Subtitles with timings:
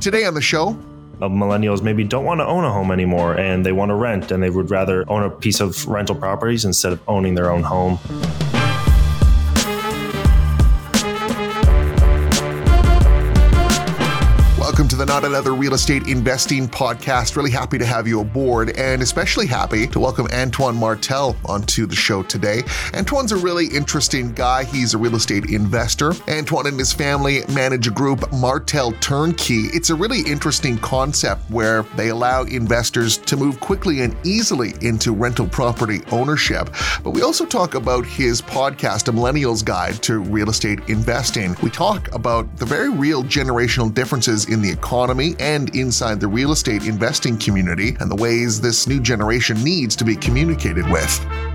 [0.00, 0.76] Today on the show,
[1.20, 4.42] millennials maybe don't want to own a home anymore and they want to rent and
[4.42, 7.98] they would rather own a piece of rental properties instead of owning their own home.
[15.02, 17.34] The Not Another Real Estate Investing Podcast.
[17.34, 21.96] Really happy to have you aboard and especially happy to welcome Antoine Martel onto the
[21.96, 22.62] show today.
[22.94, 24.62] Antoine's a really interesting guy.
[24.62, 26.12] He's a real estate investor.
[26.28, 29.62] Antoine and his family manage a group, Martel Turnkey.
[29.72, 35.12] It's a really interesting concept where they allow investors to move quickly and easily into
[35.12, 36.70] rental property ownership.
[37.02, 41.56] But we also talk about his podcast, A Millennial's Guide to Real Estate Investing.
[41.60, 44.91] We talk about the very real generational differences in the economy
[45.40, 50.04] and inside the real estate investing community and the ways this new generation needs to
[50.04, 51.51] be communicated with.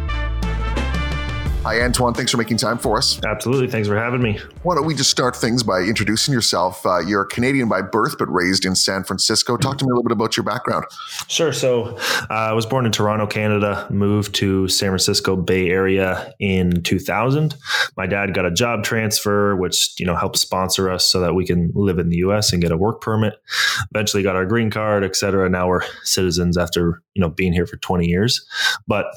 [1.68, 2.14] Hi, Antoine.
[2.14, 3.22] Thanks for making time for us.
[3.26, 3.68] Absolutely.
[3.68, 4.40] Thanks for having me.
[4.64, 6.86] Why don't we just start things by introducing yourself?
[6.86, 9.58] Uh, you're a Canadian by birth, but raised in San Francisco.
[9.58, 10.86] Talk to me a little bit about your background.
[11.28, 11.52] Sure.
[11.52, 11.98] So,
[12.30, 17.54] uh, I was born in Toronto, Canada, moved to San Francisco Bay Area in 2000.
[17.98, 21.46] My dad got a job transfer, which, you know, helped sponsor us so that we
[21.46, 23.34] can live in the US and get a work permit.
[23.94, 25.50] Eventually got our green card, et cetera.
[25.50, 28.48] Now we're citizens after, you know, being here for 20 years.
[28.88, 29.08] But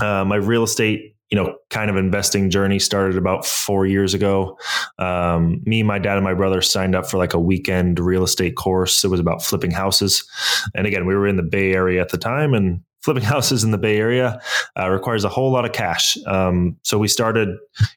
[0.00, 4.58] uh, my real estate you know, kind of investing journey started about four years ago.
[4.98, 8.54] Um, me, my dad, and my brother signed up for like a weekend real estate
[8.54, 9.02] course.
[9.02, 10.28] It was about flipping houses.
[10.74, 13.70] And again, we were in the Bay Area at the time and flipping houses in
[13.70, 14.40] the Bay Area
[14.78, 16.16] uh, requires a whole lot of cash.
[16.26, 17.48] Um, so we started,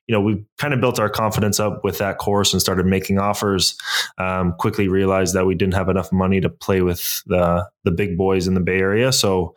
[0.08, 3.20] you know, we kind of built our confidence up with that course and started making
[3.20, 3.78] offers.
[4.18, 8.18] Um, quickly realized that we didn't have enough money to play with the the big
[8.18, 9.12] boys in the Bay Area.
[9.12, 9.54] So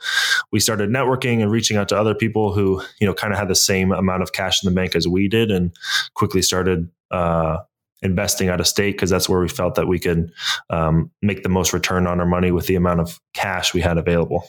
[0.52, 3.48] we started networking and reaching out to other people who, you know, kind of had
[3.48, 5.72] the same amount of cash in the bank as we did, and
[6.14, 6.90] quickly started.
[7.10, 7.58] Uh,
[8.00, 10.30] investing out of state because that's where we felt that we could
[10.70, 13.98] um, make the most return on our money with the amount of cash we had
[13.98, 14.48] available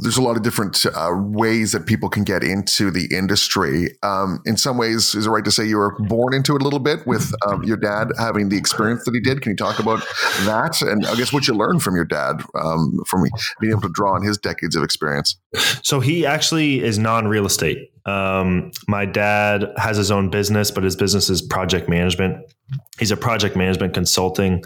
[0.00, 3.88] there's a lot of different uh, ways that people can get into the industry.
[4.02, 6.64] Um, in some ways, is it right to say you were born into it a
[6.64, 9.42] little bit with um, your dad having the experience that he did?
[9.42, 10.00] Can you talk about
[10.44, 10.82] that?
[10.82, 13.24] And I guess what you learned from your dad um, from
[13.60, 15.36] being able to draw on his decades of experience.
[15.82, 17.90] So he actually is non real estate.
[18.06, 22.52] Um, my dad has his own business, but his business is project management.
[22.98, 24.62] He's a project management consulting.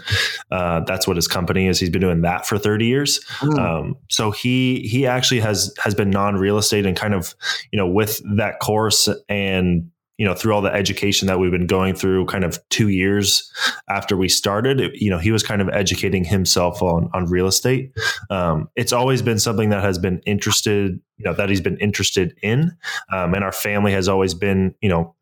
[0.51, 1.79] Uh, that's what his company is.
[1.79, 3.23] He's been doing that for 30 years.
[3.39, 3.59] Mm.
[3.59, 7.33] Um, so he he actually has has been non real estate and kind of
[7.71, 9.89] you know with that course and
[10.19, 13.49] you know through all the education that we've been going through kind of two years
[13.89, 17.97] after we started you know he was kind of educating himself on on real estate.
[18.29, 22.35] Um, it's always been something that has been interested you know that he's been interested
[22.43, 22.71] in.
[23.11, 25.15] Um, and our family has always been you know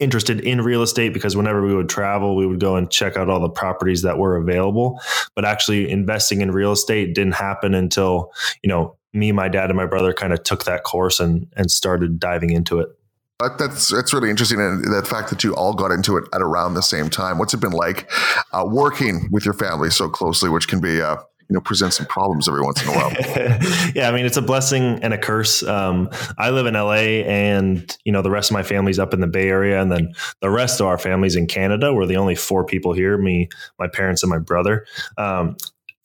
[0.00, 3.30] interested in real estate because whenever we would travel we would go and check out
[3.30, 5.00] all the properties that were available.
[5.36, 8.32] But actually investing in real estate didn't happen until
[8.64, 11.70] you know me my dad and my brother kind of took that course and and
[11.70, 12.88] started diving into it
[13.38, 16.74] that's that's really interesting, and that fact that you all got into it at around
[16.74, 17.38] the same time.
[17.38, 18.10] What's it been like
[18.52, 21.16] uh, working with your family so closely, which can be uh,
[21.48, 23.12] you know present some problems every once in a while.
[23.94, 25.62] yeah, I mean it's a blessing and a curse.
[25.62, 29.20] Um, I live in LA, and you know the rest of my family's up in
[29.20, 31.94] the Bay Area, and then the rest of our family's in Canada.
[31.94, 34.84] We're the only four people here: me, my parents, and my brother.
[35.16, 35.56] Um,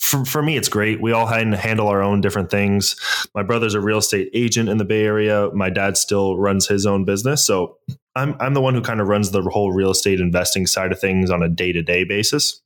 [0.04, 1.02] for, for me, it's great.
[1.02, 2.96] We all handle our own different things.
[3.34, 5.50] My brother's a real estate agent in the Bay Area.
[5.54, 7.46] My dad still runs his own business.
[7.46, 7.78] So
[8.14, 11.00] I'm, I'm the one who kind of runs the whole real estate investing side of
[11.00, 12.62] things on a day to day basis.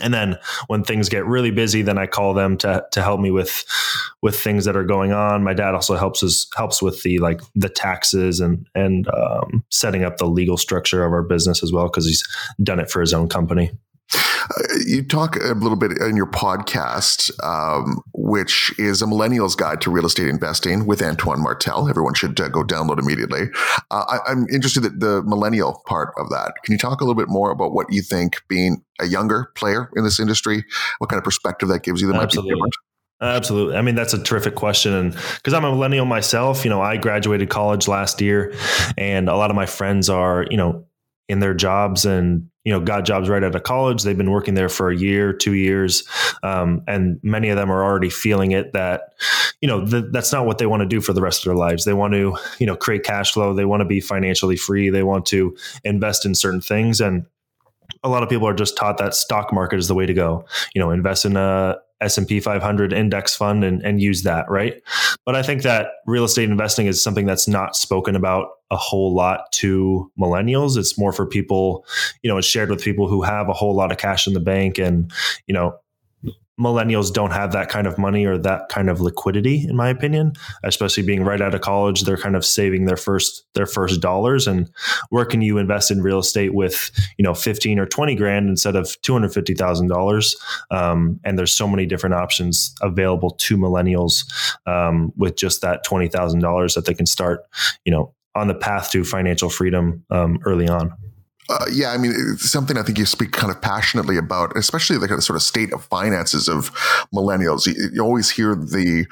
[0.00, 0.38] And then
[0.68, 3.66] when things get really busy, then I call them to to help me with
[4.22, 5.44] with things that are going on.
[5.44, 10.02] My dad also helps us helps with the like the taxes and and um, setting
[10.02, 12.26] up the legal structure of our business as well because he's
[12.62, 13.70] done it for his own company.
[14.86, 19.90] You talk a little bit in your podcast, um, which is a millennial's guide to
[19.90, 21.88] real estate investing with Antoine Martel.
[21.88, 23.42] Everyone should uh, go download immediately.
[23.90, 26.54] Uh, I, am interested in the millennial part of that.
[26.64, 29.90] Can you talk a little bit more about what you think being a younger player
[29.96, 30.64] in this industry,
[30.98, 32.50] what kind of perspective that gives you that Absolutely.
[32.50, 32.74] might be different?
[33.22, 33.76] Absolutely.
[33.76, 34.92] I mean, that's a terrific question.
[34.92, 38.52] And because I'm a millennial myself, you know, I graduated college last year
[38.98, 40.86] and a lot of my friends are, you know,
[41.28, 44.02] in their jobs and you know got jobs right out of college.
[44.02, 46.04] They've been working there for a year two years
[46.42, 49.14] um, and many of them are already feeling it that
[49.60, 51.56] you know th- that's not what they want to do for the rest of their
[51.56, 51.84] lives.
[51.84, 53.54] They want to you know create cash flow.
[53.54, 54.90] They want to be financially free.
[54.90, 57.00] They want to invest in certain things.
[57.00, 57.26] And
[58.02, 60.44] a lot of people are just taught that stock market is the way to go.
[60.74, 64.82] You know invest in a S&P 500 index fund and, and use that, right?
[65.24, 69.14] But I think that real estate investing is something that's not spoken about a whole
[69.14, 70.76] lot to millennials.
[70.76, 71.86] It's more for people,
[72.22, 74.40] you know, it's shared with people who have a whole lot of cash in the
[74.40, 75.12] bank and,
[75.46, 75.78] you know,
[76.60, 80.32] millennials don't have that kind of money or that kind of liquidity in my opinion
[80.64, 84.46] especially being right out of college they're kind of saving their first their first dollars.
[84.46, 84.70] And
[85.10, 88.76] where can you invest in real estate with you know 15 or 20 grand instead
[88.76, 90.36] of $250000
[90.70, 94.24] um, and there's so many different options available to millennials
[94.66, 97.44] um, with just that $20000 that they can start
[97.84, 100.92] you know on the path to financial freedom um, early on
[101.48, 104.96] uh, yeah, I mean, it's something I think you speak kind of passionately about, especially
[104.98, 106.70] the sort of state of finances of
[107.12, 107.66] millennials.
[107.66, 109.06] You, you always hear the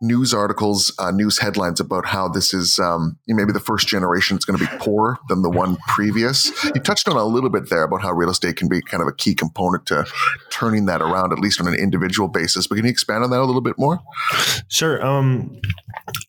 [0.00, 4.44] news articles, uh, news headlines about how this is um, maybe the first generation is
[4.44, 6.52] going to be poorer than the one previous.
[6.64, 9.08] You touched on a little bit there about how real estate can be kind of
[9.08, 10.06] a key component to
[10.50, 12.66] turning that around, at least on an individual basis.
[12.66, 14.00] But can you expand on that a little bit more?
[14.68, 15.04] Sure.
[15.04, 15.60] Um,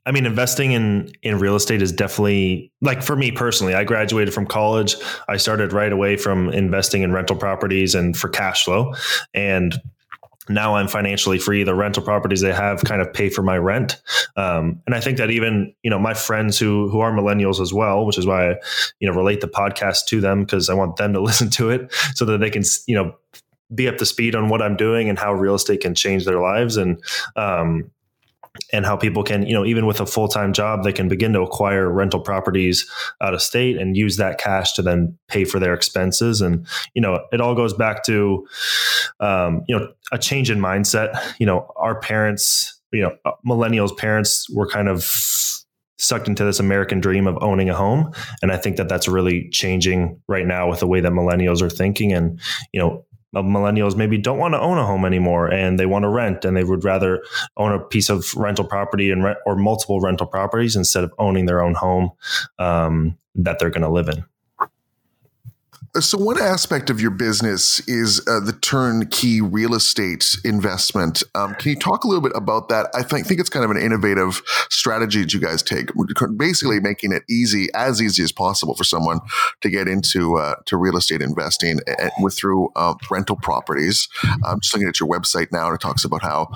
[0.08, 3.74] I mean, investing in in real estate is definitely like for me personally.
[3.74, 4.96] I graduated from college.
[5.28, 8.94] I started right away from investing in rental properties and for cash flow,
[9.34, 9.76] and
[10.48, 11.64] now I'm financially free.
[11.64, 14.02] The rental properties they have kind of pay for my rent,
[14.38, 17.74] um, and I think that even you know my friends who who are millennials as
[17.74, 18.56] well, which is why I
[19.02, 21.94] you know relate the podcast to them because I want them to listen to it
[22.16, 23.14] so that they can you know
[23.76, 26.40] be up to speed on what I'm doing and how real estate can change their
[26.40, 27.04] lives and
[27.36, 27.92] um,
[28.74, 31.34] and how people can, you know, even with a full time job, they can begin
[31.34, 32.90] to acquire rental properties
[33.22, 36.42] out of state and use that cash to then pay for their expenses.
[36.42, 38.48] And, you know, it all goes back to,
[39.20, 41.20] um, you know, a change in mindset.
[41.40, 45.04] You know, our parents, you know, uh, millennials' parents were kind of
[46.00, 48.12] sucked into this American dream of owning a home.
[48.42, 51.70] And I think that that's really changing right now with the way that millennials are
[51.70, 52.14] thinking.
[52.14, 52.40] And,
[52.72, 53.06] you know,
[53.44, 56.56] millennials maybe don't want to own a home anymore and they want to rent and
[56.56, 57.24] they would rather
[57.58, 61.46] own a piece of rental property and rent, or multiple rental properties instead of owning
[61.46, 62.12] their own home
[62.60, 64.24] um, that they're going to live in.
[66.00, 71.24] So, one aspect of your business is uh, the turnkey real estate investment.
[71.34, 72.88] Um, can you talk a little bit about that?
[72.94, 75.90] I think, think it's kind of an innovative strategy that you guys take,
[76.36, 79.22] basically making it easy, as easy as possible for someone
[79.62, 81.80] to get into uh, to real estate investing
[82.20, 84.08] with through uh, rental properties.
[84.46, 86.50] I'm just looking at your website now, and it talks about how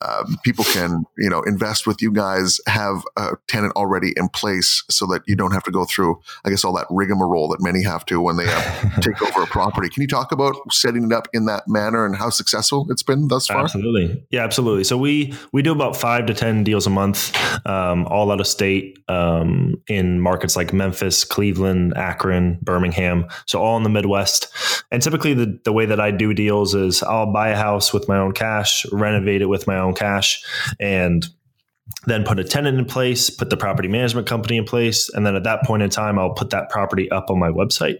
[0.00, 4.84] um, people can, you know, invest with you guys, have a tenant already in place,
[4.88, 7.82] so that you don't have to go through, I guess, all that rigmarole that many
[7.82, 9.88] have to when they have take over a property.
[9.88, 13.28] Can you talk about setting it up in that manner and how successful it's been
[13.28, 13.62] thus far?
[13.62, 14.84] Absolutely, yeah, absolutely.
[14.84, 17.36] So we we do about five to ten deals a month,
[17.66, 23.26] um, all out of state, um, in markets like Memphis, Cleveland, Akron, Birmingham.
[23.46, 24.48] So all in the Midwest.
[24.90, 28.08] And typically, the the way that I do deals is I'll buy a house with
[28.08, 30.44] my own cash, renovate it with my own cash,
[30.80, 31.26] and
[32.06, 35.08] then put a tenant in place, put the property management company in place.
[35.10, 37.98] And then at that point in time, I'll put that property up on my website.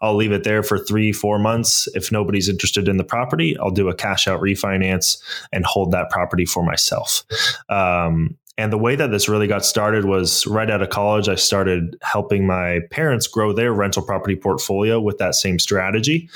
[0.00, 1.88] I'll leave it there for three, four months.
[1.94, 5.20] If nobody's interested in the property, I'll do a cash out refinance
[5.52, 7.24] and hold that property for myself.
[7.68, 11.36] Um, and the way that this really got started was right out of college, I
[11.36, 16.28] started helping my parents grow their rental property portfolio with that same strategy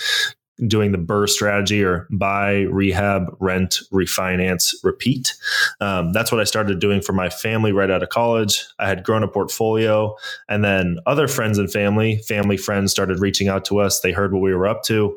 [0.66, 5.34] doing the BRRRR strategy or buy, rehab, rent, refinance, repeat.
[5.81, 8.64] Um, that's what I started doing for my family right out of college.
[8.78, 10.14] I had grown a portfolio,
[10.49, 14.00] and then other friends and family, family friends started reaching out to us.
[14.00, 15.16] They heard what we were up to,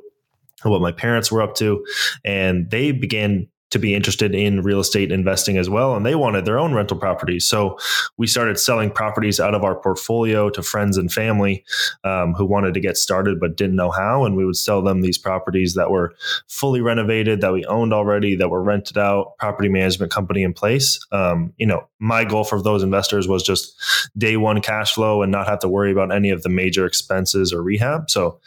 [0.64, 1.86] what my parents were up to,
[2.24, 5.96] and they began to be interested in real estate investing as well.
[5.96, 7.48] And they wanted their own rental properties.
[7.48, 7.78] So
[8.18, 11.66] we started selling properties out of our portfolio to friends and family
[12.04, 14.24] um, who wanted to get started but didn't know how.
[14.24, 16.14] And we would sell them these properties that were
[16.48, 21.00] fully renovated, that we owned already, that were rented out, property management company in place.
[21.12, 23.76] Um, you know, my goal for those investors was just
[24.18, 27.52] day one cash flow and not have to worry about any of the major expenses
[27.52, 28.10] or rehab.
[28.10, 28.40] So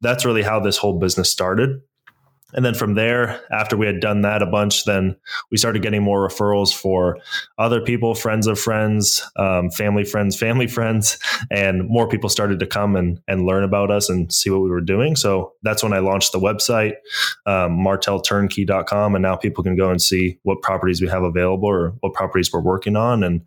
[0.00, 1.80] that's really how this whole business started.
[2.54, 5.16] And then from there, after we had done that a bunch, then
[5.50, 7.18] we started getting more referrals for
[7.58, 11.18] other people, friends of friends, um, family friends, family friends,
[11.50, 14.70] and more people started to come and, and learn about us and see what we
[14.70, 15.16] were doing.
[15.16, 16.94] So that's when I launched the website,
[17.46, 19.14] um, martelturnkey.com.
[19.14, 22.52] And now people can go and see what properties we have available or what properties
[22.52, 23.24] we're working on.
[23.24, 23.42] And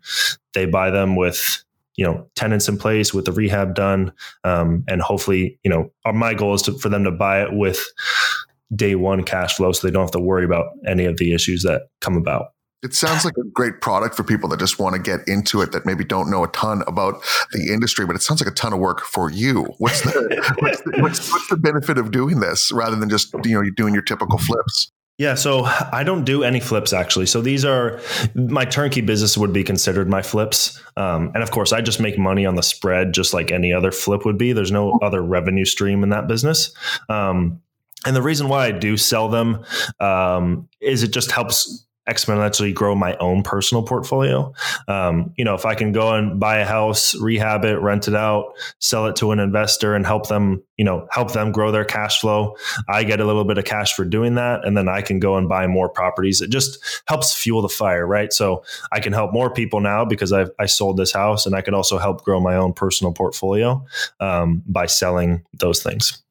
[0.54, 1.64] they buy them with
[1.98, 4.12] you know tenants in place with the rehab done
[4.44, 7.84] um, and hopefully you know my goal is to, for them to buy it with
[8.74, 11.62] day one cash flow so they don't have to worry about any of the issues
[11.62, 12.48] that come about.
[12.82, 15.72] It sounds like a great product for people that just want to get into it
[15.72, 17.20] that maybe don't know a ton about
[17.52, 19.64] the industry, but it sounds like a ton of work for you.
[19.78, 23.54] What's the, what's, the what's, what's the benefit of doing this rather than just you
[23.60, 24.92] know doing your typical flips?
[25.18, 27.26] Yeah, so I don't do any flips actually.
[27.26, 28.00] So these are
[28.36, 32.16] my turnkey business would be considered my flips, um, and of course I just make
[32.16, 34.52] money on the spread, just like any other flip would be.
[34.52, 36.72] There's no other revenue stream in that business.
[37.08, 37.60] Um,
[38.06, 39.64] and the reason why I do sell them
[40.00, 44.52] um, is it just helps exponentially grow my own personal portfolio.
[44.88, 48.14] Um, you know, if I can go and buy a house, rehab it, rent it
[48.14, 51.84] out, sell it to an investor, and help them, you know, help them grow their
[51.84, 52.56] cash flow,
[52.88, 55.36] I get a little bit of cash for doing that, and then I can go
[55.36, 56.40] and buy more properties.
[56.40, 58.32] It just helps fuel the fire, right?
[58.32, 61.60] So I can help more people now because I I sold this house, and I
[61.60, 63.84] can also help grow my own personal portfolio
[64.20, 66.22] um, by selling those things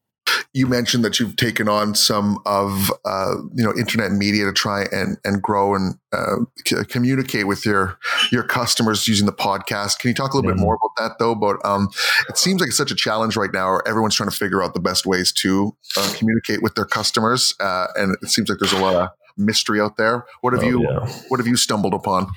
[0.54, 4.86] you mentioned that you've taken on some of uh, you know internet media to try
[4.92, 7.98] and and grow and uh, c- communicate with your
[8.32, 10.00] your customers using the podcast.
[10.00, 10.60] Can you talk a little mm-hmm.
[10.60, 11.36] bit more about that though?
[11.36, 11.89] But um,
[12.30, 13.72] it seems like it's such a challenge right now.
[13.72, 17.54] Where everyone's trying to figure out the best ways to uh, communicate with their customers,
[17.60, 20.25] uh, and it seems like there's a lot of mystery out there.
[20.42, 21.08] What have oh, you yeah.
[21.27, 22.27] What have you stumbled upon?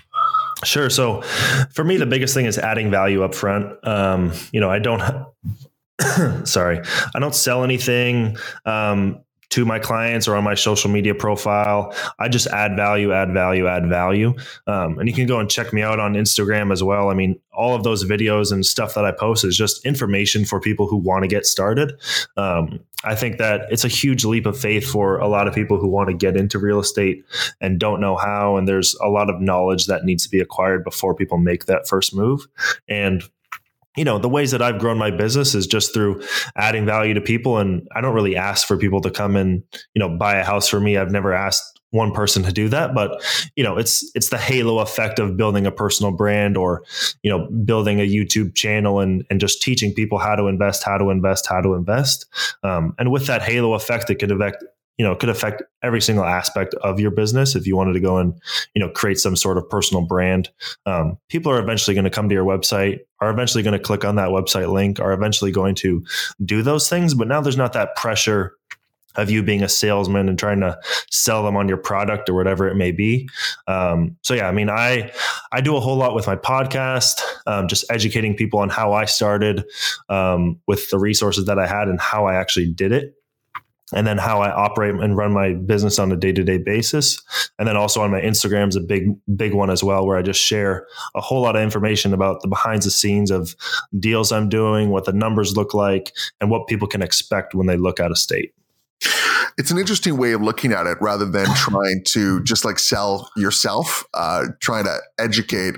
[0.64, 0.90] Sure.
[0.90, 1.22] So
[1.72, 3.76] for me, the biggest thing is adding value up front.
[3.86, 5.00] Um, you know, I don't
[6.44, 6.80] sorry,
[7.14, 11.92] I don't sell anything um, to my clients or on my social media profile.
[12.18, 14.34] I just add value, add value, add value.
[14.68, 17.10] Um, and you can go and check me out on Instagram as well.
[17.10, 20.60] I mean, all of those videos and stuff that I post is just information for
[20.60, 22.00] people who want to get started.
[22.36, 25.78] Um, I think that it's a huge leap of faith for a lot of people
[25.78, 27.24] who want to get into real estate
[27.60, 28.56] and don't know how.
[28.56, 31.88] And there's a lot of knowledge that needs to be acquired before people make that
[31.88, 32.46] first move.
[32.88, 33.24] And
[33.96, 36.22] you know the ways that i've grown my business is just through
[36.56, 39.62] adding value to people and i don't really ask for people to come and
[39.94, 40.96] you know buy a house for me.
[40.96, 43.20] I've never asked one person to do that but
[43.56, 46.84] you know it's it's the halo effect of building a personal brand or
[47.22, 50.96] you know building a youtube channel and and just teaching people how to invest how
[50.96, 52.26] to invest how to invest.
[52.62, 54.62] Um, and with that halo effect it can affect
[55.00, 58.18] you know, could affect every single aspect of your business if you wanted to go
[58.18, 58.34] and,
[58.74, 60.50] you know, create some sort of personal brand.
[60.84, 64.04] Um, people are eventually going to come to your website, are eventually going to click
[64.04, 66.04] on that website link, are eventually going to
[66.44, 67.14] do those things.
[67.14, 68.58] But now there's not that pressure
[69.16, 70.78] of you being a salesman and trying to
[71.10, 73.26] sell them on your product or whatever it may be.
[73.68, 75.10] Um, so yeah, I mean, I
[75.50, 79.06] I do a whole lot with my podcast, um, just educating people on how I
[79.06, 79.64] started
[80.10, 83.14] um, with the resources that I had and how I actually did it
[83.92, 87.20] and then how I operate and run my business on a day to day basis.
[87.58, 90.22] And then also on my Instagram is a big, big one as well, where I
[90.22, 93.54] just share a whole lot of information about the behind the scenes of
[93.98, 97.76] deals I'm doing, what the numbers look like, and what people can expect when they
[97.76, 98.54] look out of state
[99.58, 103.30] it's an interesting way of looking at it rather than trying to just like sell
[103.36, 105.76] yourself, uh, trying to educate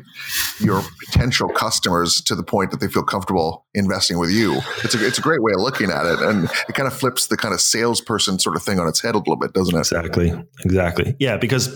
[0.61, 4.61] your potential customers to the point that they feel comfortable investing with you.
[4.85, 6.21] It's a, it's a great way of looking at it.
[6.21, 9.15] And it kind of flips the kind of salesperson sort of thing on its head
[9.15, 9.81] a little bit, doesn't it?
[9.81, 10.33] Exactly.
[10.65, 11.17] Exactly.
[11.19, 11.37] Yeah.
[11.37, 11.69] Because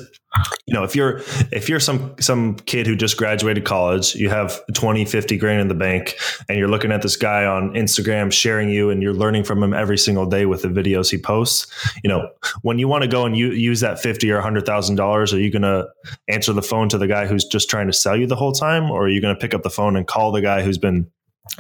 [0.67, 1.19] you know if you're
[1.53, 5.69] if you're some some kid who just graduated college you have 20 50 grand in
[5.69, 6.17] the bank
[6.49, 9.73] and you're looking at this guy on instagram sharing you and you're learning from him
[9.73, 11.67] every single day with the videos he posts
[12.03, 12.29] you know
[12.63, 15.41] when you want to go and you, use that 50 or 100 thousand dollars are
[15.41, 15.87] you going to
[16.29, 18.91] answer the phone to the guy who's just trying to sell you the whole time
[18.91, 21.11] or are you going to pick up the phone and call the guy who's been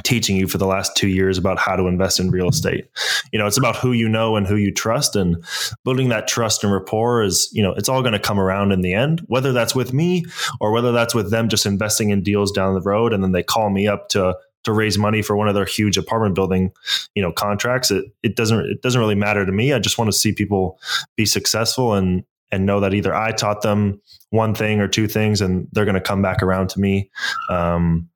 [0.02, 2.88] teaching you for the last two years about how to invest in real estate.
[3.32, 5.42] You know, it's about who you know and who you trust and
[5.84, 8.82] building that trust and rapport is, you know, it's all going to come around in
[8.82, 10.24] the end, whether that's with me
[10.60, 13.12] or whether that's with them just investing in deals down the road.
[13.12, 15.96] And then they call me up to, to raise money for one of their huge
[15.96, 16.72] apartment building,
[17.14, 17.90] you know, contracts.
[17.90, 19.72] It, it doesn't, it doesn't really matter to me.
[19.72, 20.78] I just want to see people
[21.16, 24.00] be successful and, and know that either I taught them
[24.30, 27.10] one thing or two things and they're going to come back around to me.
[27.48, 28.08] Um,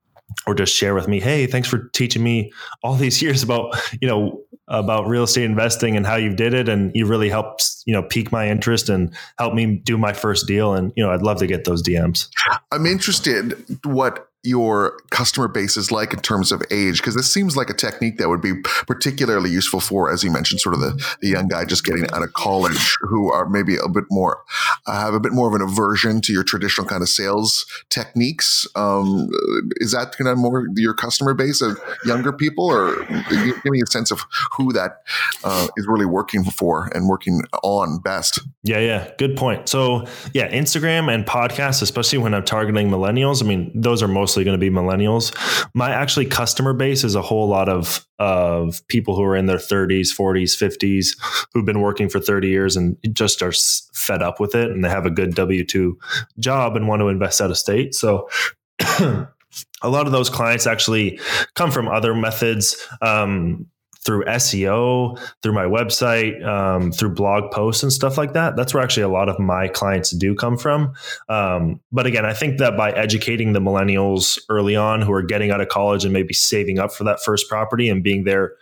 [0.47, 4.09] or just share with me, hey, thanks for teaching me all these years about, you
[4.09, 6.69] know, about real estate investing and how you did it.
[6.69, 10.47] And you really helped, you know, pique my interest and help me do my first
[10.47, 10.75] deal.
[10.75, 12.29] And, you know, I'd love to get those DMs.
[12.71, 16.99] I'm interested what your customer base is like in terms of age?
[16.99, 18.54] Because this seems like a technique that would be
[18.87, 22.23] particularly useful for as you mentioned sort of the, the young guy just getting out
[22.23, 24.42] of college who are maybe a bit more
[24.87, 28.66] uh, have a bit more of an aversion to your traditional kind of sales techniques.
[28.75, 29.30] Um,
[29.76, 32.66] is that kind of more your customer base of younger people?
[32.66, 34.25] Or give me a sense of
[34.56, 35.02] who that
[35.44, 38.40] uh, is really working for and working on best.
[38.62, 39.11] Yeah yeah.
[39.18, 39.68] Good point.
[39.68, 44.30] So yeah instagram and podcasts especially when i'm targeting millennials i mean those are most
[44.31, 45.35] mostly going to be millennials.
[45.75, 49.57] My actually customer base is a whole lot of of people who are in their
[49.57, 51.17] 30s, 40s, 50s
[51.53, 53.53] who've been working for 30 years and just are
[53.95, 55.95] fed up with it and they have a good W2
[56.39, 57.95] job and want to invest out of state.
[57.95, 58.29] So
[59.01, 59.27] a
[59.85, 61.19] lot of those clients actually
[61.57, 63.67] come from other methods um,
[64.11, 68.57] through SEO, through my website, um, through blog posts and stuff like that.
[68.57, 70.95] That's where actually a lot of my clients do come from.
[71.29, 75.52] Um, but again, I think that by educating the millennials early on who are getting
[75.52, 78.55] out of college and maybe saving up for that first property and being there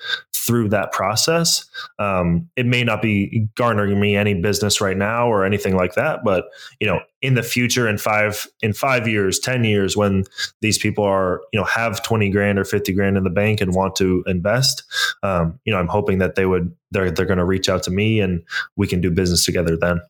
[0.49, 1.67] through that process,
[1.99, 6.25] um, it may not be garnering me any business right now or anything like that.
[6.25, 6.47] But
[6.81, 10.25] you know, in the future, in five in five years, ten years, when
[10.63, 13.75] these people are you know have twenty grand or fifty grand in the bank and
[13.75, 14.85] want to invest,
[15.23, 17.91] um, you know, I'm hoping that they would they're they're going to reach out to
[17.91, 18.43] me and
[18.77, 20.01] we can do business together then.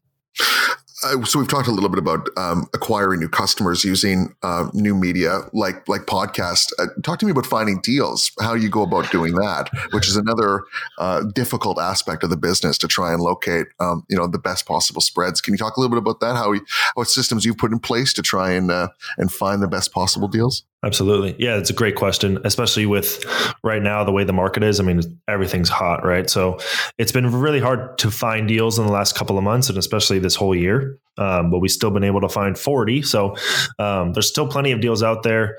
[1.04, 4.94] Uh, so we've talked a little bit about um, acquiring new customers using uh, new
[4.94, 6.72] media like like podcast.
[6.78, 8.32] Uh, talk to me about finding deals.
[8.40, 10.64] How you go about doing that, which is another
[10.98, 14.66] uh, difficult aspect of the business to try and locate um, you know the best
[14.66, 15.40] possible spreads.
[15.40, 16.34] Can you talk a little bit about that?
[16.36, 16.60] How we,
[16.94, 18.88] what systems you've put in place to try and uh,
[19.18, 20.64] and find the best possible deals?
[20.84, 21.34] Absolutely.
[21.40, 23.24] Yeah, it's a great question, especially with
[23.64, 24.78] right now the way the market is.
[24.78, 26.30] I mean, everything's hot, right?
[26.30, 26.60] So
[26.98, 30.20] it's been really hard to find deals in the last couple of months and especially
[30.20, 30.96] this whole year.
[31.16, 33.02] Um, but we've still been able to find 40.
[33.02, 33.36] So
[33.80, 35.58] um, there's still plenty of deals out there.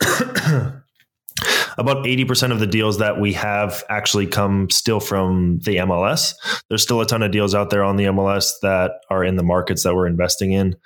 [1.78, 6.34] about 80% of the deals that we have actually come still from the MLS.
[6.68, 9.42] There's still a ton of deals out there on the MLS that are in the
[9.42, 10.76] markets that we're investing in.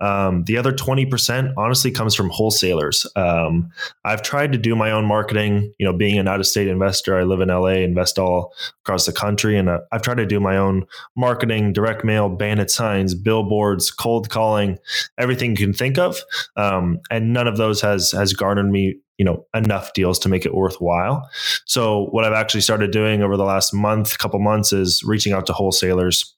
[0.00, 3.06] Um, the other 20% honestly comes from wholesalers.
[3.16, 3.70] Um,
[4.04, 7.18] I've tried to do my own marketing, you know, being an out of state investor,
[7.18, 8.52] I live in LA, invest all
[8.84, 9.56] across the country.
[9.58, 10.86] And uh, I've tried to do my own
[11.16, 14.78] marketing, direct mail, bandit signs, billboards, cold calling,
[15.18, 16.18] everything you can think of.
[16.56, 20.46] Um, and none of those has, has garnered me you know enough deals to make
[20.46, 21.28] it worthwhile.
[21.66, 25.46] So what i've actually started doing over the last month couple months is reaching out
[25.46, 26.34] to wholesalers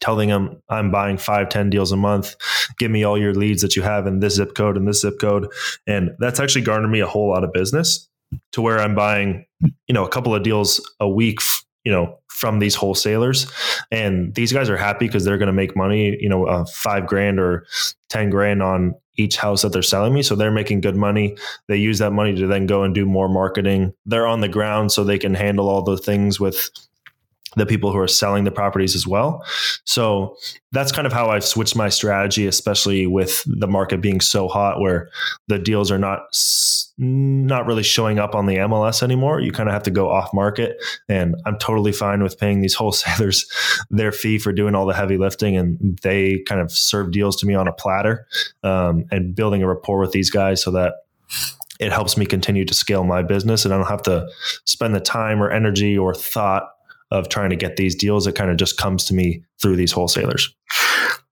[0.00, 2.36] telling them i'm buying five ten deals a month.
[2.78, 5.18] Give me all your leads that you have in this zip code and this zip
[5.20, 5.48] code.
[5.86, 8.08] And that's actually garnered me a whole lot of business
[8.52, 11.40] to where i'm buying you know a couple of deals a week
[11.84, 13.50] you know from these wholesalers.
[13.92, 17.06] And these guys are happy because they're going to make money you know uh, five
[17.06, 17.66] grand or
[18.08, 21.36] 10 grand on each house that they're selling me so they're making good money.
[21.68, 23.92] They use that money to then go and do more marketing.
[24.06, 26.70] They're on the ground so they can handle all the things with
[27.56, 29.44] the people who are selling the properties as well.
[29.84, 30.36] So
[30.72, 34.80] that's kind of how I've switched my strategy, especially with the market being so hot,
[34.80, 35.10] where
[35.48, 36.20] the deals are not
[36.98, 39.40] not really showing up on the MLS anymore.
[39.40, 40.76] You kind of have to go off market,
[41.08, 43.50] and I'm totally fine with paying these wholesalers
[43.90, 47.46] their fee for doing all the heavy lifting, and they kind of serve deals to
[47.46, 48.26] me on a platter,
[48.62, 50.94] um, and building a rapport with these guys so that
[51.82, 54.28] it helps me continue to scale my business and I don't have to
[54.64, 56.71] spend the time or energy or thought
[57.12, 58.26] of trying to get these deals.
[58.26, 60.52] It kind of just comes to me through these wholesalers.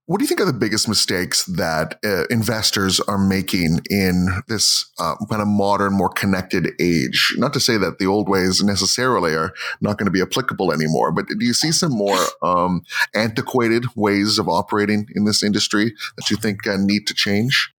[0.05, 4.91] What do you think are the biggest mistakes that uh, investors are making in this
[4.99, 7.33] uh, kind of modern, more connected age?
[7.37, 11.13] Not to say that the old ways necessarily are not going to be applicable anymore,
[11.13, 12.81] but do you see some more um,
[13.15, 17.71] antiquated ways of operating in this industry that you think uh, need to change?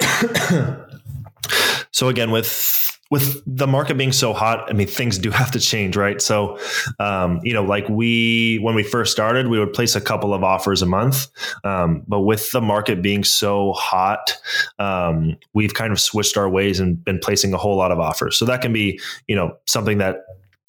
[1.92, 5.60] so again, with with the market being so hot, I mean, things do have to
[5.60, 6.20] change, right?
[6.20, 6.58] So,
[6.98, 10.42] um, you know, like we, when we first started, we would place a couple of
[10.42, 11.28] offers a month.
[11.62, 14.36] Um, but with the market being so hot,
[14.80, 18.36] um, we've kind of switched our ways and been placing a whole lot of offers.
[18.36, 18.98] So that can be,
[19.28, 20.24] you know, something that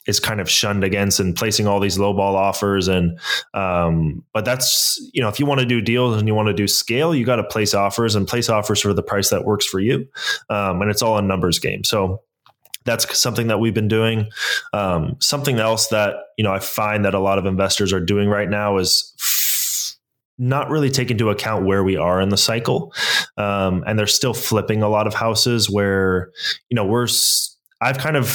[0.05, 3.19] is kind of shunned against and placing all these lowball offers and
[3.55, 6.53] um, but that's you know if you want to do deals and you want to
[6.53, 9.65] do scale you got to place offers and place offers for the price that works
[9.65, 10.07] for you
[10.51, 12.21] um, and it's all a numbers game so
[12.85, 14.29] that's something that we've been doing.
[14.73, 18.29] Um, something else that you know I find that a lot of investors are doing
[18.29, 19.13] right now is
[20.37, 22.93] not really take into account where we are in the cycle,
[23.37, 26.31] um, and they're still flipping a lot of houses where
[26.69, 27.07] you know we're.
[27.81, 28.25] I've kind of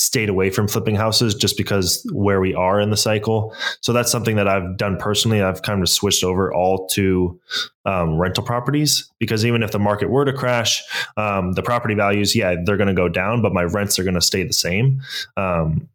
[0.00, 3.54] stayed away from flipping houses just because where we are in the cycle.
[3.80, 5.42] So that's something that I've done personally.
[5.42, 7.38] I've kind of switched over all to
[7.84, 10.82] um, rental properties because even if the market were to crash,
[11.18, 14.14] um, the property values, yeah, they're going to go down, but my rents are going
[14.14, 15.02] to stay the same.
[15.36, 15.88] Um,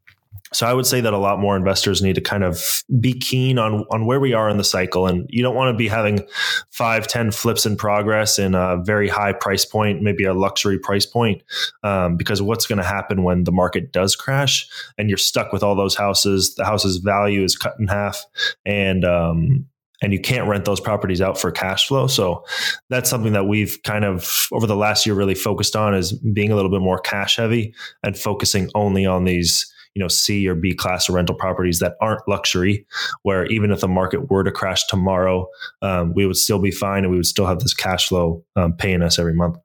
[0.55, 3.59] so I would say that a lot more investors need to kind of be keen
[3.59, 6.25] on on where we are in the cycle, and you don't want to be having
[6.71, 11.05] five, ten flips in progress in a very high price point, maybe a luxury price
[11.05, 11.43] point,
[11.83, 14.65] um, because what's going to happen when the market does crash
[14.97, 16.55] and you're stuck with all those houses?
[16.55, 18.23] The house's value is cut in half,
[18.65, 19.65] and um,
[20.01, 22.07] and you can't rent those properties out for cash flow.
[22.07, 22.45] So
[22.89, 26.51] that's something that we've kind of over the last year really focused on is being
[26.51, 30.55] a little bit more cash heavy and focusing only on these you know C or
[30.55, 32.85] B class rental properties that aren't luxury,
[33.23, 35.47] where even if the market were to crash tomorrow,
[35.81, 38.73] um, we would still be fine and we would still have this cash flow um,
[38.73, 39.57] paying us every month.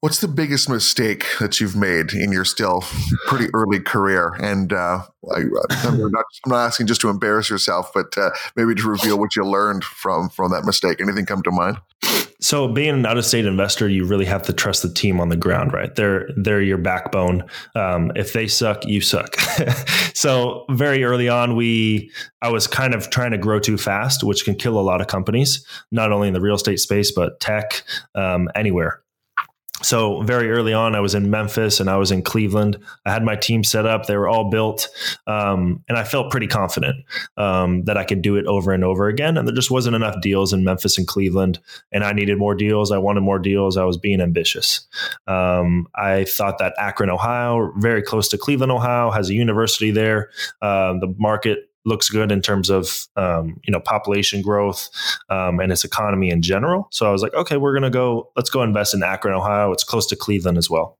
[0.00, 2.84] What's the biggest mistake that you've made in your still
[3.26, 4.34] pretty early career?
[4.38, 5.02] And uh,
[5.34, 5.50] I, am
[6.10, 9.44] not, I'm not asking just to embarrass yourself, but uh, maybe to reveal what you
[9.44, 11.00] learned from from that mistake.
[11.00, 11.78] Anything come to mind?
[12.42, 15.28] So, being an out of state investor, you really have to trust the team on
[15.28, 15.94] the ground, right?
[15.94, 17.44] They're they're your backbone.
[17.76, 19.40] Um, if they suck, you suck.
[20.14, 22.10] so, very early on, we
[22.42, 25.06] I was kind of trying to grow too fast, which can kill a lot of
[25.06, 29.01] companies, not only in the real estate space but tech, um, anywhere
[29.82, 32.78] so very early on, I was in Memphis and I was in Cleveland.
[33.04, 34.88] I had my team set up; they were all built,
[35.26, 36.96] um, and I felt pretty confident
[37.36, 39.36] um, that I could do it over and over again.
[39.36, 41.58] And there just wasn't enough deals in Memphis and Cleveland,
[41.92, 42.92] and I needed more deals.
[42.92, 43.76] I wanted more deals.
[43.76, 44.86] I was being ambitious.
[45.26, 50.30] Um, I thought that Akron, Ohio, very close to Cleveland, Ohio, has a university there.
[50.60, 54.90] Uh, the market looks good in terms of um, you know population growth
[55.28, 56.88] um, and its economy in general.
[56.90, 58.30] So I was like, okay, we're gonna go.
[58.36, 59.72] Let's go invest in Akron, Ohio.
[59.72, 60.98] It's close to Cleveland as well.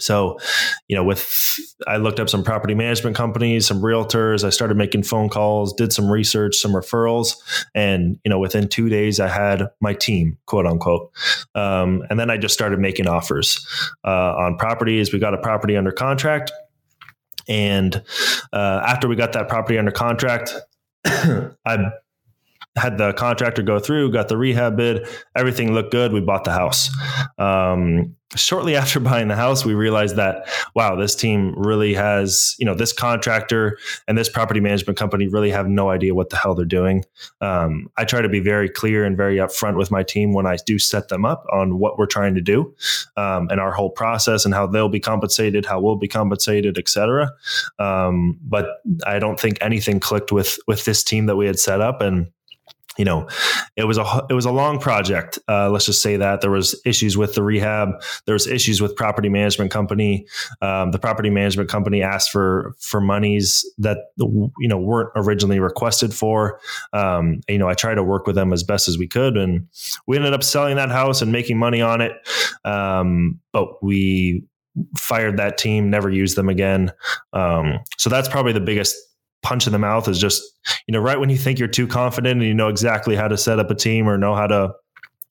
[0.00, 0.38] So,
[0.88, 4.44] you know, with I looked up some property management companies, some realtors.
[4.44, 7.36] I started making phone calls, did some research, some referrals,
[7.74, 11.12] and you know, within two days, I had my team, quote unquote.
[11.54, 13.64] Um, and then I just started making offers
[14.04, 15.12] uh, on properties.
[15.12, 16.50] We got a property under contract
[17.48, 18.02] and
[18.52, 20.54] uh, after we got that property under contract,
[21.04, 21.90] I
[22.76, 25.06] had the contractor go through, got the rehab bid,
[25.36, 26.12] everything looked good.
[26.12, 26.90] We bought the house.
[27.38, 32.66] Um, shortly after buying the house, we realized that, wow, this team really has, you
[32.66, 36.54] know, this contractor and this property management company really have no idea what the hell
[36.54, 37.04] they're doing.
[37.40, 40.56] Um, I try to be very clear and very upfront with my team when I
[40.66, 42.74] do set them up on what we're trying to do
[43.16, 46.88] um, and our whole process and how they'll be compensated, how we'll be compensated, et
[46.88, 47.30] cetera.
[47.78, 51.80] Um, but I don't think anything clicked with with this team that we had set
[51.80, 52.32] up and
[52.98, 53.28] you know,
[53.76, 55.38] it was a it was a long project.
[55.48, 58.02] Uh, let's just say that there was issues with the rehab.
[58.26, 60.26] There was issues with property management company.
[60.62, 66.14] Um, the property management company asked for for monies that you know weren't originally requested
[66.14, 66.60] for.
[66.92, 69.68] Um, you know, I tried to work with them as best as we could, and
[70.06, 72.12] we ended up selling that house and making money on it.
[72.64, 74.44] Um, but we
[74.96, 76.92] fired that team, never used them again.
[77.32, 78.96] Um, so that's probably the biggest
[79.44, 80.42] punch in the mouth is just,
[80.88, 83.36] you know, right when you think you're too confident and you know exactly how to
[83.36, 84.72] set up a team or know how to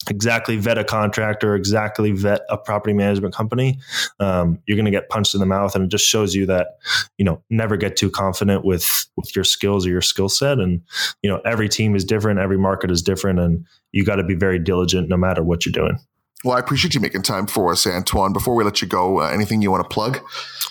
[0.10, 3.80] exactly vet a contractor, exactly vet a property management company,
[4.19, 5.76] um, you're going to get punched in the mouth.
[5.76, 6.78] And it just shows you that,
[7.17, 10.60] you know, never get too confident with, with your skills or your skill set.
[10.60, 10.82] And,
[11.21, 12.39] you know, every team is different.
[12.39, 13.39] Every market is different.
[13.39, 15.97] And you got to be very diligent no matter what you're doing.
[16.43, 18.34] Well, I appreciate you making time for us, Antoine.
[18.34, 20.19] Before we let you go, uh, anything you want to plug?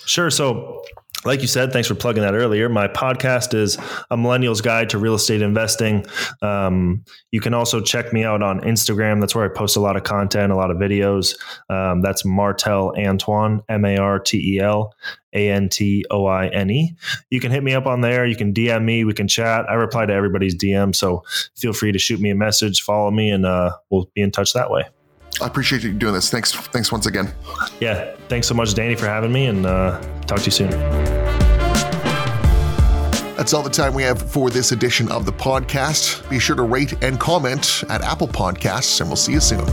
[0.04, 0.30] Sure.
[0.30, 0.82] So
[1.24, 2.68] like you said, thanks for plugging that earlier.
[2.68, 3.78] My podcast is
[4.10, 6.04] a millennial's guide to real estate investing.
[6.40, 9.20] Um, you can also check me out on Instagram.
[9.20, 11.38] That's where I post a lot of content, a lot of videos.
[11.70, 14.94] Um, that's Martel Antoine, M A R T E L
[15.32, 16.94] A N T O I N E.
[17.30, 18.26] You can hit me up on there.
[18.26, 19.04] You can DM me.
[19.04, 19.68] We can chat.
[19.68, 20.94] I reply to everybody's DM.
[20.94, 21.24] So
[21.56, 24.52] feel free to shoot me a message, follow me, and uh, we'll be in touch
[24.54, 24.84] that way.
[25.40, 26.30] I appreciate you doing this.
[26.30, 26.52] Thanks.
[26.52, 27.32] Thanks once again.
[27.80, 28.14] Yeah.
[28.28, 30.70] Thanks so much, Danny, for having me, and uh, talk to you soon.
[33.36, 36.28] That's all the time we have for this edition of the podcast.
[36.30, 39.66] Be sure to rate and comment at Apple Podcasts, and we'll see you soon.